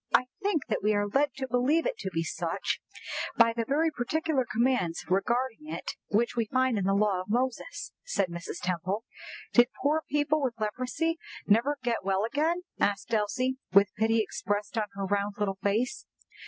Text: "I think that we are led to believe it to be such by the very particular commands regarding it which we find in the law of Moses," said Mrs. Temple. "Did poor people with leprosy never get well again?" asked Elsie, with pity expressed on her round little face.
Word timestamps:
"I 0.15 0.25
think 0.41 0.65
that 0.65 0.81
we 0.81 0.95
are 0.95 1.05
led 1.05 1.35
to 1.35 1.47
believe 1.47 1.85
it 1.85 1.95
to 1.99 2.09
be 2.09 2.23
such 2.23 2.81
by 3.37 3.53
the 3.53 3.65
very 3.67 3.91
particular 3.91 4.47
commands 4.51 5.05
regarding 5.07 5.67
it 5.67 5.91
which 6.07 6.35
we 6.35 6.45
find 6.47 6.79
in 6.79 6.85
the 6.85 6.95
law 6.95 7.21
of 7.21 7.29
Moses," 7.29 7.91
said 8.03 8.27
Mrs. 8.29 8.59
Temple. 8.63 9.05
"Did 9.53 9.67
poor 9.83 10.01
people 10.09 10.41
with 10.41 10.59
leprosy 10.59 11.19
never 11.45 11.77
get 11.83 12.03
well 12.03 12.25
again?" 12.25 12.63
asked 12.79 13.13
Elsie, 13.13 13.57
with 13.73 13.93
pity 13.95 14.23
expressed 14.23 14.75
on 14.75 14.85
her 14.95 15.05
round 15.05 15.35
little 15.37 15.59
face. 15.61 16.07